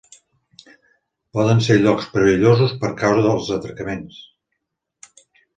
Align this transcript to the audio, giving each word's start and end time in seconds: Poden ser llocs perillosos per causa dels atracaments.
Poden 1.37 1.61
ser 1.67 1.77
llocs 1.83 2.09
perillosos 2.15 2.75
per 2.85 2.91
causa 3.05 3.23
dels 3.27 3.53
atracaments. 3.59 4.21